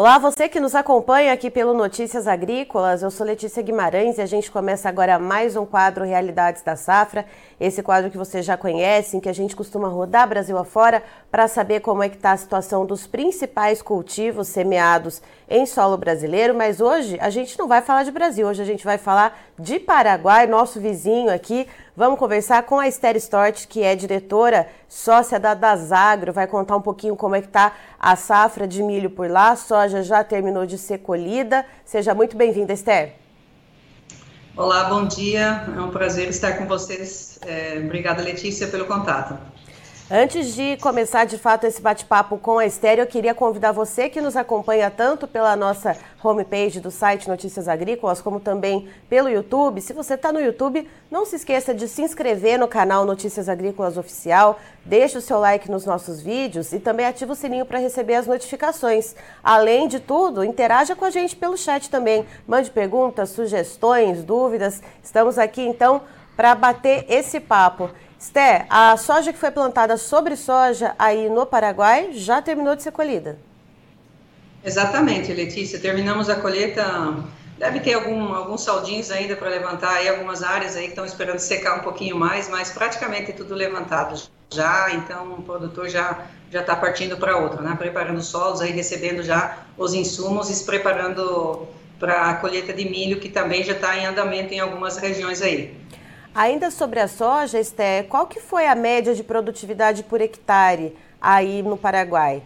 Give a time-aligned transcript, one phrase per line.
[0.00, 3.02] Olá, você que nos acompanha aqui pelo Notícias Agrícolas.
[3.02, 7.26] Eu sou Letícia Guimarães e a gente começa agora mais um quadro Realidades da Safra.
[7.60, 11.46] Esse quadro que você já conhece, em que a gente costuma rodar Brasil afora para
[11.46, 16.54] saber como é que está a situação dos principais cultivos semeados em solo brasileiro.
[16.54, 19.78] Mas hoje a gente não vai falar de Brasil, hoje a gente vai falar de
[19.78, 21.68] Paraguai, nosso vizinho aqui.
[21.96, 26.82] Vamos conversar com a Esther Stort, que é diretora sócia da Dasagro, vai contar um
[26.82, 29.50] pouquinho como é que está a safra de milho por lá.
[29.50, 31.64] A soja já terminou de ser colhida.
[31.84, 33.12] Seja muito bem-vinda, Esther.
[34.56, 35.64] Olá, bom dia.
[35.76, 37.38] É um prazer estar com vocês.
[37.46, 39.38] É, obrigada, Letícia, pelo contato.
[40.12, 44.20] Antes de começar de fato esse bate-papo com a Estéreo, eu queria convidar você que
[44.20, 49.80] nos acompanha tanto pela nossa homepage do site Notícias Agrícolas, como também pelo YouTube.
[49.80, 53.96] Se você está no YouTube, não se esqueça de se inscrever no canal Notícias Agrícolas
[53.96, 58.16] Oficial, deixe o seu like nos nossos vídeos e também ative o sininho para receber
[58.16, 59.14] as notificações.
[59.44, 62.26] Além de tudo, interaja com a gente pelo chat também.
[62.48, 64.82] Mande perguntas, sugestões, dúvidas.
[65.04, 66.00] Estamos aqui então
[66.36, 67.88] para bater esse papo.
[68.20, 72.92] Sté, a soja que foi plantada sobre soja aí no Paraguai já terminou de ser
[72.92, 73.38] colhida?
[74.62, 75.78] Exatamente, Letícia.
[75.78, 76.84] Terminamos a colheita.
[77.56, 81.38] Deve ter algum, alguns saldinhos ainda para levantar aí, algumas áreas aí que estão esperando
[81.38, 86.74] secar um pouquinho mais, mas praticamente tudo levantado já, então o produtor já já está
[86.74, 87.74] partindo para outra, né?
[87.78, 91.68] Preparando os solos aí, recebendo já os insumos e se preparando
[91.98, 95.74] para a colheita de milho, que também já está em andamento em algumas regiões aí.
[96.34, 101.60] Ainda sobre a soja, Esté, qual que foi a média de produtividade por hectare aí
[101.60, 102.40] no Paraguai?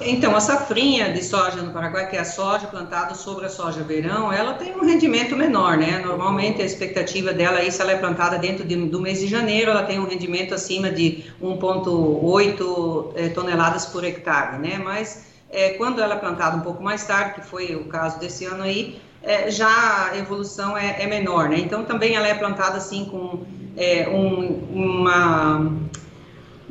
[0.00, 3.82] Então, a safrinha de soja no Paraguai, que é a soja plantada sobre a soja
[3.82, 5.98] verão, ela tem um rendimento menor, né?
[5.98, 9.70] Normalmente a expectativa dela aí, se ela é plantada dentro de, do mês de janeiro,
[9.70, 14.80] ela tem um rendimento acima de 1,8 é, eh, toneladas por hectare, né?
[14.82, 18.46] Mas é, quando ela é plantada um pouco mais tarde, que foi o caso desse
[18.46, 21.58] ano aí, é, já a evolução é, é, menor, né?
[21.58, 23.44] Então também ela é plantada assim com
[23.76, 25.82] é, um, uma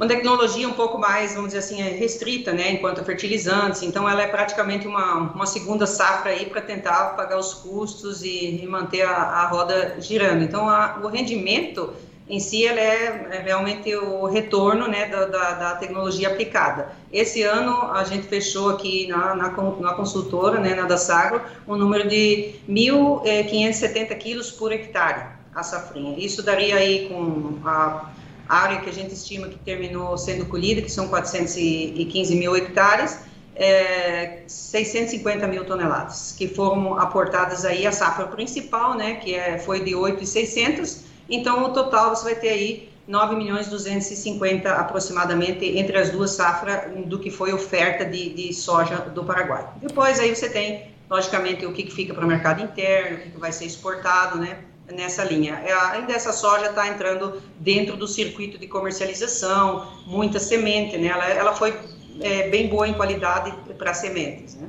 [0.01, 3.83] uma tecnologia um pouco mais, vamos dizer assim, é restrita, né, enquanto fertilizantes.
[3.83, 8.63] Então, ela é praticamente uma, uma segunda safra aí para tentar pagar os custos e,
[8.63, 10.43] e manter a, a, roda girando.
[10.43, 11.93] Então, a, o rendimento
[12.31, 16.93] em si ela é, é realmente o retorno né, da, da, da, tecnologia aplicada.
[17.11, 21.75] Esse ano a gente fechou aqui na, na, na consultora, né, na da Sagro, um
[21.75, 26.17] número de 1.570 quilos por hectare a safrinha.
[26.17, 28.09] Isso daria aí com a
[28.47, 33.19] área que a gente estima que terminou sendo colhida, que são 415 mil hectares,
[33.57, 39.83] é, 650 mil toneladas, que foram aportadas aí a safra principal, né, que é, foi
[39.83, 46.09] de 8,600 então, o total você vai ter aí 9 milhões 250 aproximadamente entre as
[46.09, 49.67] duas safras do que foi oferta de, de soja do Paraguai.
[49.81, 53.29] Depois aí você tem, logicamente, o que, que fica para o mercado interno, o que,
[53.31, 54.59] que vai ser exportado, né?
[54.93, 55.61] nessa linha.
[55.65, 61.07] É, ainda essa soja está entrando dentro do circuito de comercialização, muita semente, né?
[61.07, 61.73] Ela, ela foi
[62.19, 64.67] é, bem boa em qualidade para sementes, né?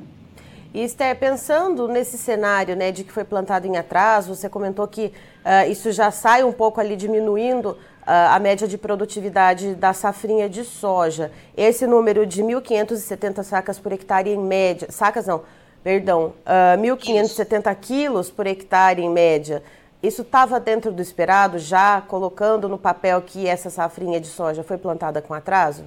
[0.75, 5.13] E Esther, pensando nesse cenário né, de que foi plantado em atraso, você comentou que
[5.45, 10.49] uh, isso já sai um pouco ali diminuindo uh, a média de produtividade da safrinha
[10.49, 11.31] de soja.
[11.55, 15.43] Esse número de 1.570 sacas por hectare em média, sacas não,
[15.85, 19.63] perdão, uh, 1.570 quilos por hectare em média,
[20.03, 24.79] isso estava dentro do esperado, já colocando no papel que essa safrinha de soja foi
[24.79, 25.85] plantada com atraso?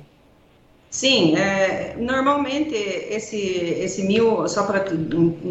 [0.95, 4.85] Sim, é, normalmente esse, esse mil, só para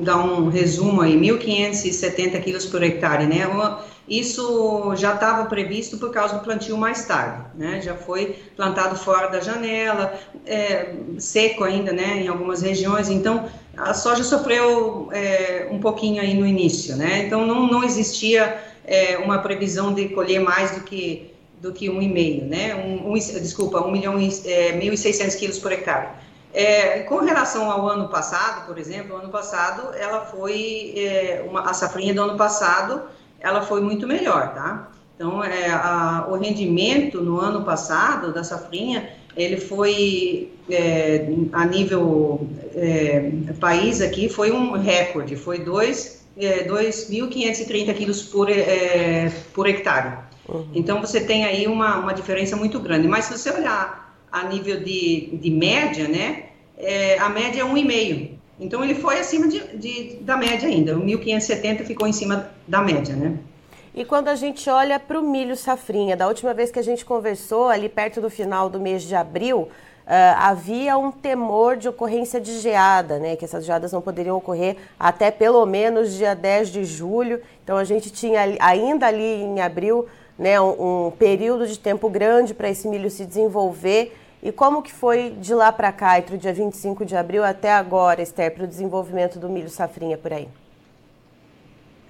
[0.02, 3.46] dar um resumo aí, 1.570 quilos por hectare, né?
[4.08, 7.82] Isso já estava previsto por causa do plantio mais tarde, né?
[7.82, 12.22] Já foi plantado fora da janela, é, seco ainda, né?
[12.22, 17.24] Em algumas regiões, então a soja sofreu é, um pouquinho aí no início, né?
[17.26, 21.33] Então não, não existia é, uma previsão de colher mais do que
[21.64, 22.74] do que um e meio, né?
[22.74, 26.08] Um, um, desculpa, um milhão e é, mil e seiscentos quilos por hectare.
[26.52, 31.72] É, com relação ao ano passado, por exemplo, ano passado ela foi é, uma, a
[31.72, 33.00] safrinha do ano passado
[33.40, 34.90] ela foi muito melhor, tá?
[35.16, 42.46] Então, é, a, o rendimento no ano passado da safrinha ele foi é, a nível
[42.74, 50.23] é, país aqui foi um recorde, foi 2.530 é, quilos por, é, por hectare.
[50.48, 50.66] Uhum.
[50.74, 53.08] Então você tem aí uma, uma diferença muito grande.
[53.08, 56.46] Mas se você olhar a nível de, de média, né,
[56.76, 58.30] é, a média é 1,5.
[58.58, 60.96] Então ele foi acima de, de, da média ainda.
[60.96, 63.38] O 1.570 ficou em cima da média, né?
[63.94, 67.04] E quando a gente olha para o milho safrinha, da última vez que a gente
[67.04, 69.68] conversou, ali perto do final do mês de abril,
[70.04, 74.76] Uh, havia um temor de ocorrência de geada, né, que essas geadas não poderiam ocorrer
[75.00, 77.40] até pelo menos dia 10 de julho.
[77.62, 80.06] Então a gente tinha ainda ali em abril
[80.38, 84.16] né, um, um período de tempo grande para esse milho se desenvolver.
[84.42, 87.72] E como que foi de lá para cá, entre o dia 25 de abril até
[87.72, 90.48] agora, Esther, para o desenvolvimento do milho safrinha por aí?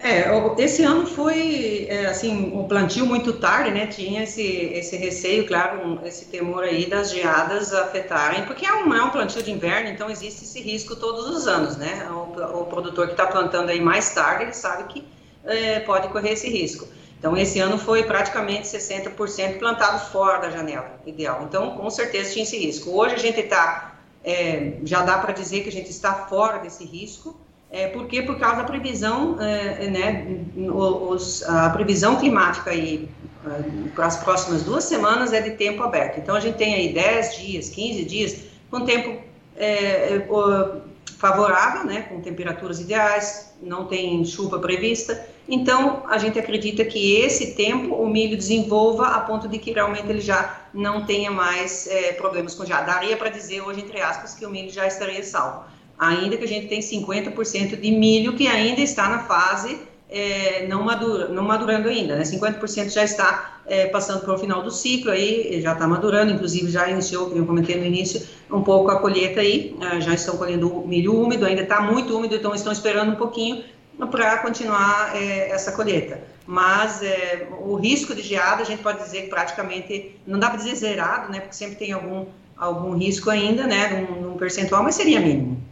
[0.01, 0.25] É,
[0.59, 5.99] esse ano foi, é, assim, o plantio muito tarde, né, tinha esse, esse receio, claro,
[6.05, 10.11] esse temor aí das geadas afetarem, porque é um, é um plantio de inverno, então
[10.11, 14.13] existe esse risco todos os anos, né, o, o produtor que está plantando aí mais
[14.13, 15.05] tarde, ele sabe que
[15.43, 16.87] é, pode correr esse risco.
[17.25, 22.43] Então, esse ano foi praticamente 60% plantado fora da janela ideal, então, com certeza tinha
[22.43, 22.91] esse risco.
[22.91, 26.85] Hoje a gente está, é, já dá para dizer que a gente está fora desse
[26.85, 27.35] risco,
[27.71, 30.27] é, porque por causa da previsão, é, né,
[30.71, 33.09] os, a previsão climática aí
[33.47, 36.19] é, para as próximas duas semanas é de tempo aberto.
[36.19, 38.37] Então a gente tem aí 10 dias, 15 dias
[38.71, 39.19] com tempo
[39.57, 40.29] é, é
[41.17, 45.33] favorável, né, com temperaturas ideais, não tem chuva prevista.
[45.49, 50.09] Então a gente acredita que esse tempo o milho desenvolva a ponto de que realmente
[50.09, 52.81] ele já não tenha mais é, problemas com já.
[52.83, 55.65] Daria para dizer hoje entre aspas que o milho já estaria salvo
[55.99, 59.79] ainda que a gente tem 50% de milho que ainda está na fase
[60.11, 62.23] é, não, madura, não madurando ainda, né?
[62.23, 66.71] 50% já está é, passando para o final do ciclo, aí já está madurando, inclusive
[66.71, 70.37] já iniciou, como eu comentei no início, um pouco a colheita aí, é, já estão
[70.37, 73.65] colhendo milho úmido, ainda está muito úmido, então estão esperando um pouquinho
[74.11, 76.21] para continuar é, essa colheita.
[76.47, 80.59] Mas é, o risco de geada, a gente pode dizer que praticamente, não dá para
[80.59, 81.41] dizer zerado, né?
[81.41, 82.27] Porque sempre tem algum,
[82.57, 83.89] algum risco ainda, né?
[83.89, 85.63] Num, num percentual, mas seria mínimo.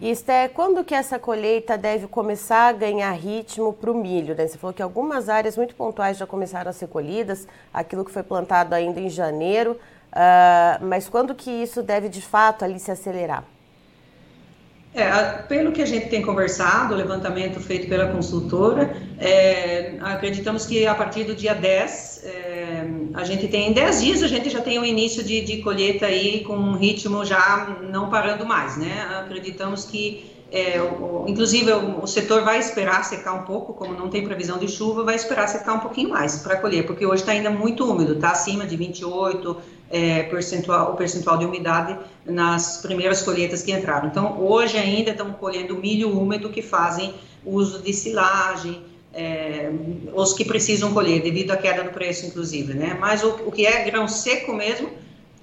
[0.00, 4.34] Esté, quando que essa colheita deve começar a ganhar ritmo para o milho?
[4.34, 4.46] Né?
[4.46, 8.24] Você falou que algumas áreas muito pontuais já começaram a ser colhidas, aquilo que foi
[8.24, 9.78] plantado ainda em janeiro,
[10.12, 13.44] uh, mas quando que isso deve de fato ali se acelerar?
[14.94, 15.10] É,
[15.48, 20.94] pelo que a gente tem conversado, o levantamento feito pela consultora, é, acreditamos que a
[20.94, 24.78] partir do dia 10, é, a gente tem, em 10 dias, a gente já tem
[24.78, 29.04] o início de, de colheita aí com um ritmo já não parando mais, né?
[29.20, 34.08] Acreditamos que é, o, inclusive, o, o, setor vai esperar secar um pouco, como não
[34.08, 37.32] tem previsão de chuva, vai esperar secar um pouquinho mais para colher, porque hoje está
[37.32, 39.56] ainda muito úmido, está acima de 28
[39.90, 44.08] é, percentual, o percentual de umidade nas primeiras colheitas que entraram.
[44.08, 47.14] Então, hoje ainda estão colhendo milho úmido que fazem
[47.44, 48.82] uso de silagem,
[49.12, 49.70] é,
[50.12, 52.96] os que precisam colher, devido à queda do preço, inclusive, né?
[52.98, 54.90] Mas o, o que é grão seco mesmo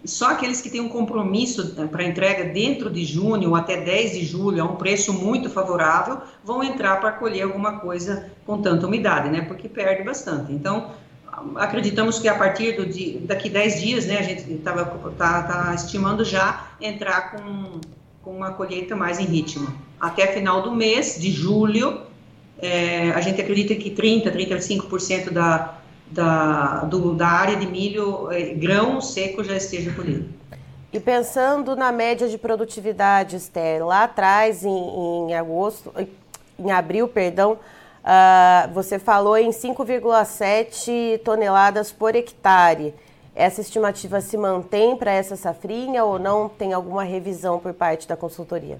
[0.03, 4.13] só aqueles que têm um compromisso eh, para entrega dentro de junho ou até 10
[4.13, 8.87] de julho, a um preço muito favorável, vão entrar para colher alguma coisa com tanta
[8.87, 9.41] umidade, né?
[9.41, 10.51] Porque perde bastante.
[10.51, 10.91] Então,
[11.55, 14.85] acreditamos que a partir do dia, daqui 10 dias, né, a gente estava
[15.17, 17.79] tá, tá estimando já entrar com,
[18.23, 19.67] com uma colheita mais em ritmo.
[19.99, 22.01] Até final do mês, de julho,
[22.59, 25.77] é, a gente acredita que 30%, 35% da,
[26.11, 30.29] da, do, da área de milho eh, grão seco já esteja colhido.
[30.93, 35.93] E pensando na média de produtividade, Esther, lá atrás, em, em agosto,
[36.59, 37.57] em abril, perdão,
[38.03, 42.93] uh, você falou em 5,7 toneladas por hectare.
[43.35, 48.17] Essa estimativa se mantém para essa safrinha ou não tem alguma revisão por parte da
[48.17, 48.79] consultoria?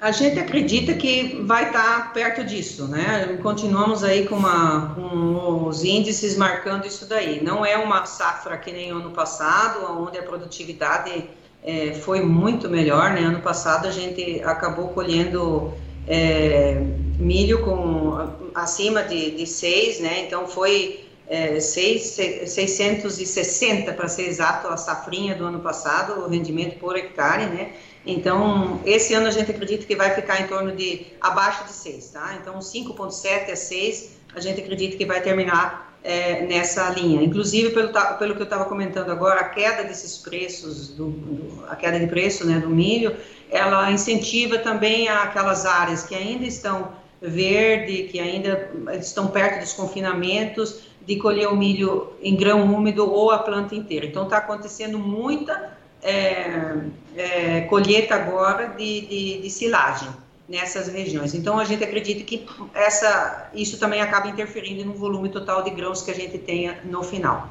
[0.00, 3.36] A gente acredita que vai estar perto disso, né?
[3.42, 7.42] Continuamos aí com, uma, com os índices marcando isso daí.
[7.42, 11.28] Não é uma safra que nem ano passado, onde a produtividade
[11.64, 13.22] é, foi muito melhor, né?
[13.22, 15.72] Ano passado a gente acabou colhendo
[16.06, 16.80] é,
[17.18, 20.24] milho com acima de, de 6, né?
[20.26, 22.02] Então foi é, 6,
[22.46, 27.72] 660 para ser exato a safrinha do ano passado, o rendimento por hectare, né?
[28.06, 32.08] Então, esse ano a gente acredita que vai ficar em torno de abaixo de 6,
[32.08, 32.38] tá?
[32.40, 37.22] Então, 5,7 a 6, a gente acredita que vai terminar é, nessa linha.
[37.22, 41.98] Inclusive, pelo, pelo que eu estava comentando agora, a queda desses preços, do, a queda
[41.98, 43.14] de preço né, do milho,
[43.50, 48.70] ela incentiva também aquelas áreas que ainda estão verde, que ainda
[49.00, 54.06] estão perto dos confinamentos, de colher o milho em grão úmido ou a planta inteira.
[54.06, 56.76] Então, está acontecendo muita é,
[57.16, 60.08] é, colheita agora de, de, de, silagem
[60.48, 61.34] nessas regiões.
[61.34, 66.02] Então a gente acredita que essa, isso também acaba interferindo no volume total de grãos
[66.02, 67.48] que a gente tenha no final.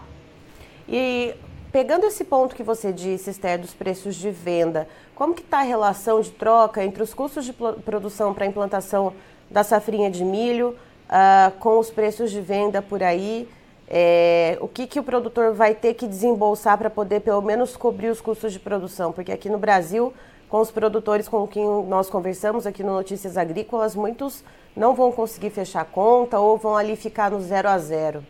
[0.87, 1.35] E
[1.71, 5.63] pegando esse ponto que você disse, Esther, dos preços de venda, como que está a
[5.63, 9.13] relação de troca entre os custos de produção para implantação
[9.49, 10.75] da safrinha de milho
[11.09, 13.47] uh, com os preços de venda por aí?
[13.87, 18.09] é, o que, que o produtor vai ter que desembolsar para poder pelo menos cobrir
[18.09, 19.13] os custos de produção?
[19.13, 20.13] Porque aqui no Brasil,
[20.49, 24.43] com os produtores com quem nós conversamos aqui no Notícias Agrícolas, muitos
[24.75, 28.23] não vão conseguir fechar a conta ou vão ali ficar no zero a zero.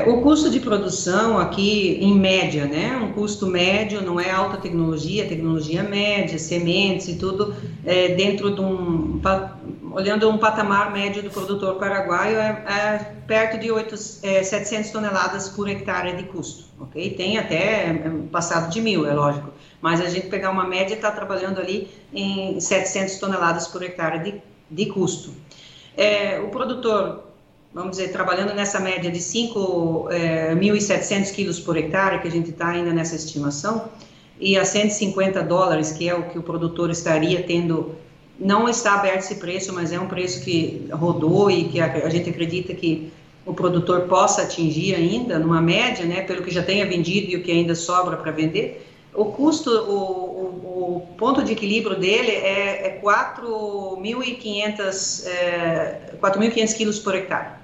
[0.00, 2.96] É, o custo de produção aqui, em média, né?
[2.96, 7.54] Um custo médio, não é alta tecnologia, tecnologia média, sementes e tudo,
[7.84, 9.20] é, dentro de um.
[9.92, 15.48] Olhando um patamar médio do produtor paraguaio, é, é perto de 8, 700 é, toneladas
[15.48, 17.10] por hectare de custo, ok?
[17.14, 19.50] Tem até é, passado de mil, é lógico,
[19.82, 24.42] mas a gente pegar uma média está trabalhando ali em 700 toneladas por hectare de,
[24.70, 25.32] de custo.
[26.44, 27.29] O produtor
[27.72, 32.68] vamos dizer, trabalhando nessa média de 5.700 é, quilos por hectare, que a gente está
[32.68, 33.88] ainda nessa estimação,
[34.38, 37.94] e a 150 dólares, que é o que o produtor estaria tendo,
[38.38, 42.08] não está aberto esse preço, mas é um preço que rodou e que a, a
[42.08, 43.12] gente acredita que
[43.46, 47.42] o produtor possa atingir ainda, numa média, né, pelo que já tenha vendido e o
[47.42, 52.86] que ainda sobra para vender, o custo, o, o, o, ponto de equilíbrio dele é,
[52.86, 57.59] é 4.500 é, 4.500 quilos por hectare.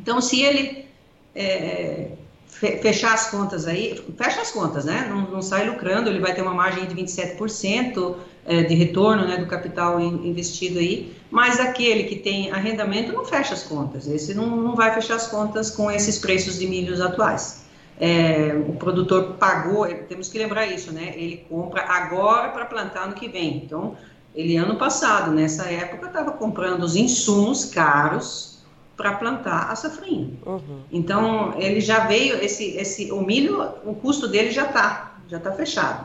[0.00, 0.86] Então, se ele
[1.34, 2.08] é,
[2.48, 5.06] fechar as contas aí, fecha as contas, né?
[5.08, 8.16] Não, não, sai lucrando, ele vai ter uma margem de 27%
[8.46, 13.54] é, de retorno né, do capital investido aí, mas aquele que tem arrendamento não fecha
[13.54, 17.64] as contas, esse não, não vai fechar as contas com esses preços de milhos atuais.
[17.98, 21.12] É, o produtor pagou, temos que lembrar isso, né?
[21.14, 23.58] Ele compra agora para plantar no que vem.
[23.58, 23.94] Então,
[24.34, 28.59] ele ano passado, nessa época, estava comprando os insumos caros
[29.00, 30.28] para plantar a safrinha.
[30.44, 30.82] Uhum.
[30.92, 35.50] Então, ele já veio, esse, esse, o milho, o custo dele já está, já está
[35.52, 36.04] fechado.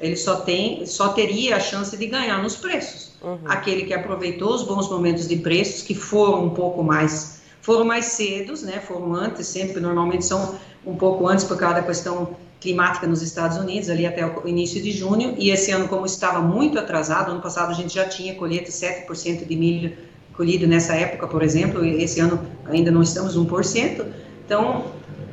[0.00, 3.12] Ele só tem, só teria a chance de ganhar nos preços.
[3.22, 3.40] Uhum.
[3.44, 8.06] Aquele que aproveitou os bons momentos de preços, que foram um pouco mais, foram mais
[8.06, 10.54] cedos, né, foram antes, sempre, normalmente são
[10.86, 14.82] um pouco antes por causa da questão climática nos Estados Unidos, ali até o início
[14.82, 18.34] de junho, e esse ano, como estava muito atrasado, ano passado a gente já tinha
[18.34, 24.06] colheita 7% de milho colhido nessa época, por exemplo, esse ano ainda não estamos 1%.
[24.44, 24.92] Então,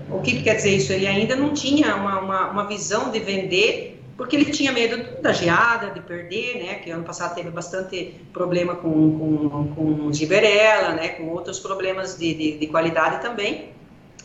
[0.09, 0.93] o que, que quer dizer isso?
[0.93, 5.33] Ele ainda não tinha uma, uma, uma, visão de vender, porque ele tinha medo da
[5.33, 6.75] geada, de perder, né?
[6.75, 11.09] Que ano passado teve bastante problema com, com, com giberela, né?
[11.09, 13.69] Com outros problemas de, de, de qualidade também.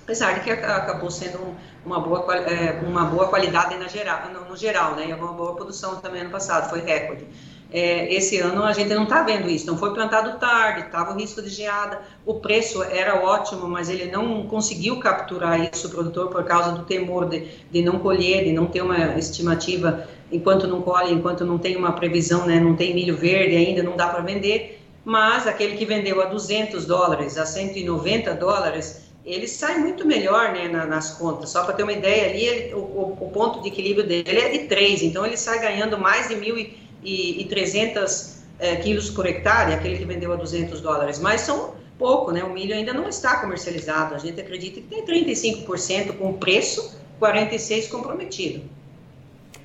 [0.02, 4.94] Apesar de que acabou sendo uma boa, é, uma boa qualidade na geral, no, geral,
[4.94, 5.08] né?
[5.08, 7.24] E uma boa produção também ano passado, foi recorde.
[7.72, 11.18] É, esse ano a gente não está vendo isso, não foi plantado tarde, estava o
[11.18, 16.28] risco de geada, o preço era ótimo, mas ele não conseguiu capturar isso, o produtor,
[16.28, 20.82] por causa do temor de, de não colher, de não ter uma estimativa enquanto não
[20.82, 24.20] colhe, enquanto não tem uma previsão, né, não tem milho verde ainda, não dá para
[24.20, 30.52] vender, mas aquele que vendeu a 200 dólares, a 190 dólares, ele sai muito melhor
[30.52, 31.50] né, nas contas.
[31.50, 34.58] Só para ter uma ideia, ali ele, o, o, ponto de equilíbrio dele é de
[34.66, 39.26] 3, então ele sai ganhando mais de mil e e, e 300 é, quilos por
[39.26, 42.42] hectare, aquele que vendeu a 200 dólares, mas são pouco, né?
[42.42, 44.14] O milho ainda não está comercializado.
[44.14, 48.62] A gente acredita que tem 35% com preço, 46% comprometido.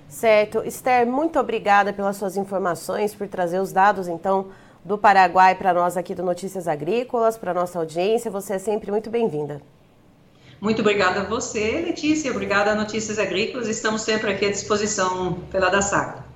[0.08, 0.64] Certo.
[0.66, 4.48] Esther, muito obrigada pelas suas informações, por trazer os dados, então,
[4.86, 8.32] do Paraguai para nós aqui do Notícias Agrícolas, para nossa audiência.
[8.32, 9.62] Você é sempre muito bem-vinda.
[10.62, 12.32] Muito obrigada a você, Letícia.
[12.32, 13.68] Obrigada a Notícias Agrícolas.
[13.68, 16.27] Estamos sempre aqui à disposição pela da Sacra.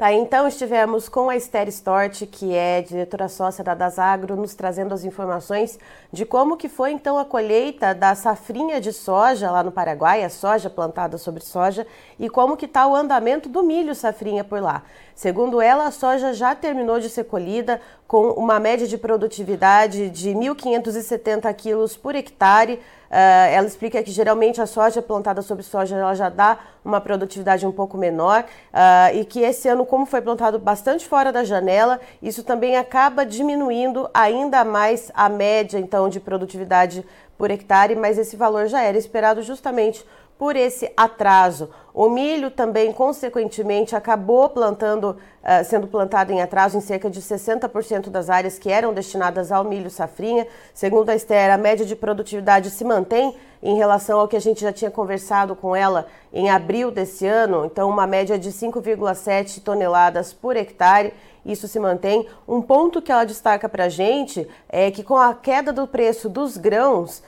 [0.00, 4.94] Tá, então estivemos com a Esther Stort, que é diretora sócia da Dasagro, nos trazendo
[4.94, 5.78] as informações
[6.10, 10.30] de como que foi então a colheita da safrinha de soja lá no Paraguai, a
[10.30, 11.86] soja plantada sobre soja,
[12.18, 14.84] e como que está o andamento do milho safrinha por lá.
[15.14, 17.78] Segundo ela, a soja já terminou de ser colhida
[18.08, 22.80] com uma média de produtividade de 1.570 quilos por hectare,
[23.10, 27.66] Uh, ela explica que geralmente a soja plantada sobre soja ela já dá uma produtividade
[27.66, 32.00] um pouco menor uh, e que esse ano, como foi plantado bastante fora da janela,
[32.22, 37.04] isso também acaba diminuindo ainda mais a média então de produtividade
[37.36, 40.06] por hectare, mas esse valor já era esperado justamente
[40.40, 41.68] por esse atraso.
[41.92, 48.08] O milho também, consequentemente, acabou plantando, uh, sendo plantado em atraso em cerca de 60%
[48.08, 50.46] das áreas que eram destinadas ao milho safrinha.
[50.72, 54.62] Segundo a Esther, a média de produtividade se mantém em relação ao que a gente
[54.62, 60.32] já tinha conversado com ela em abril desse ano, então uma média de 5,7 toneladas
[60.32, 61.12] por hectare.
[61.44, 62.26] Isso se mantém.
[62.48, 66.30] Um ponto que ela destaca para a gente é que com a queda do preço
[66.30, 67.22] dos grãos,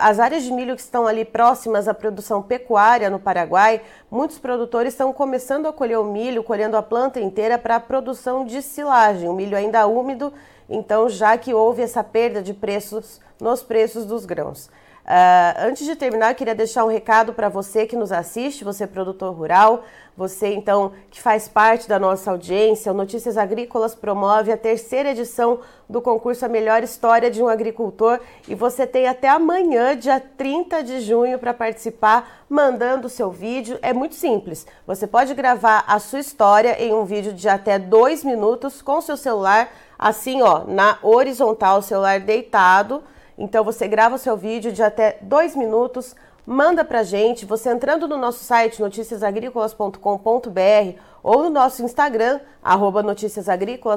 [0.00, 4.92] as áreas de milho que estão ali próximas à produção pecuária no Paraguai, muitos produtores
[4.92, 9.28] estão começando a colher o milho, colhendo a planta inteira para a produção de silagem.
[9.28, 10.32] O milho ainda úmido
[10.68, 14.68] então já que houve essa perda de preços nos preços dos grãos.
[15.08, 18.86] Uh, antes de terminar, eu queria deixar um recado para você que nos assiste, você
[18.86, 19.82] produtor rural,
[20.14, 22.92] você então que faz parte da nossa audiência.
[22.92, 28.20] O Notícias Agrícolas promove a terceira edição do concurso A Melhor História de um Agricultor
[28.46, 33.78] e você tem até amanhã, dia 30 de junho, para participar, mandando o seu vídeo.
[33.80, 34.66] É muito simples.
[34.86, 39.16] Você pode gravar a sua história em um vídeo de até dois minutos com seu
[39.16, 43.02] celular, assim ó, na horizontal, celular deitado
[43.38, 48.08] então você grava o seu vídeo de até dois minutos, manda pra gente, você entrando
[48.08, 53.04] no nosso site noticiasagricolas.com.br ou no nosso Instagram, arroba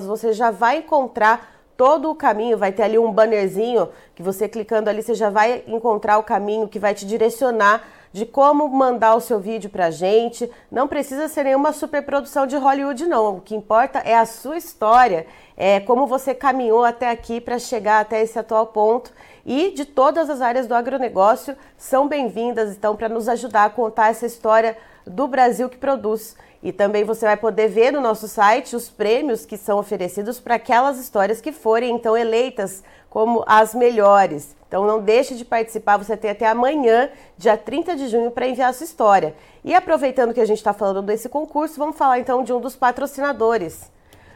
[0.05, 4.89] você já vai encontrar todo o caminho, vai ter ali um bannerzinho que você clicando
[4.89, 7.81] ali, você já vai encontrar o caminho que vai te direcionar
[8.13, 10.49] de como mandar o seu vídeo pra gente.
[10.69, 13.37] Não precisa ser nenhuma superprodução de Hollywood, não.
[13.37, 18.01] O que importa é a sua história, é como você caminhou até aqui para chegar
[18.01, 19.11] até esse atual ponto.
[19.45, 24.09] E de todas as áreas do agronegócio são bem-vindas, então, para nos ajudar a contar
[24.09, 26.35] essa história do Brasil que produz.
[26.63, 30.55] E também você vai poder ver no nosso site os prêmios que são oferecidos para
[30.55, 34.55] aquelas histórias que forem então eleitas como as melhores.
[34.67, 38.69] Então não deixe de participar, você tem até amanhã, dia 30 de junho, para enviar
[38.69, 39.35] a sua história.
[39.65, 42.75] E aproveitando que a gente está falando desse concurso, vamos falar então de um dos
[42.75, 43.91] patrocinadores.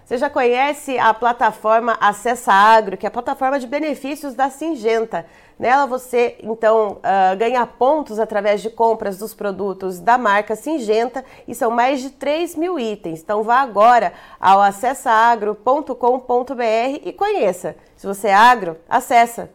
[0.06, 5.26] Você já conhece a plataforma Acessa Agro, que é a plataforma de benefícios da Singenta.
[5.58, 11.56] Nela você, então, uh, ganha pontos através de compras dos produtos da marca Singenta e
[11.56, 13.22] são mais de 3 mil itens.
[13.22, 17.76] Então vá agora ao acessaagro.com.br e conheça.
[17.98, 19.50] Se você é agro, acessa.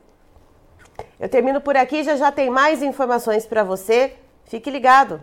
[1.21, 4.14] Eu termino por aqui, já já tem mais informações para você.
[4.47, 5.23] Fique ligado!